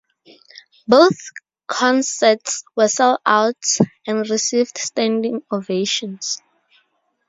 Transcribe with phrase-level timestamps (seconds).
[0.87, 1.19] Both
[1.67, 6.41] concerts were sell-outs and received standing ovations.